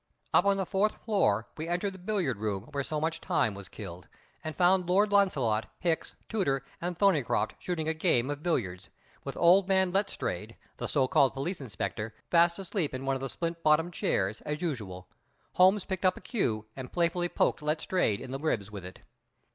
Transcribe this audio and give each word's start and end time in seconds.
Up 0.33 0.45
on 0.45 0.57
the 0.57 0.65
fourth 0.65 0.95
floor 1.05 1.47
we 1.57 1.67
entered 1.67 1.93
the 1.93 1.99
billiard 1.99 2.37
room 2.37 2.63
where 2.71 2.83
so 2.83 2.99
much 2.99 3.21
time 3.21 3.53
was 3.53 3.69
killed, 3.69 4.07
and 4.43 4.55
found 4.55 4.89
Lord 4.89 5.11
Launcelot, 5.11 5.67
Hicks, 5.77 6.15
Tooter, 6.27 6.63
and 6.81 6.97
Thorneycroft 6.97 7.51
shooting 7.59 7.87
a 7.87 7.93
game 7.93 8.31
of 8.31 8.41
billiards, 8.41 8.89
with 9.23 9.37
old 9.37 9.67
man 9.67 9.91
Letstrayed, 9.91 10.55
the 10.77 10.87
so 10.87 11.07
called 11.07 11.35
police 11.35 11.61
inspector, 11.61 12.15
fast 12.31 12.57
asleep 12.57 12.95
in 12.95 13.05
one 13.05 13.13
of 13.15 13.21
the 13.21 13.29
splint 13.29 13.61
bottomed 13.61 13.93
chairs, 13.93 14.41
as 14.41 14.63
usual. 14.63 15.07
Holmes 15.53 15.85
picked 15.85 16.03
up 16.03 16.17
a 16.17 16.21
cue, 16.21 16.65
and 16.75 16.91
playfully 16.91 17.29
poked 17.29 17.61
Letstrayed 17.61 18.19
in 18.19 18.31
the 18.31 18.39
ribs 18.39 18.71
with 18.71 18.83
it. 18.83 19.01